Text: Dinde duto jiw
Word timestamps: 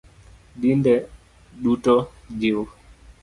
Dinde 0.61 0.93
duto 1.63 1.95
jiw 2.39 2.61